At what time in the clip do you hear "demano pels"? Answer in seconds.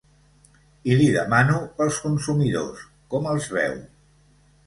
1.15-1.99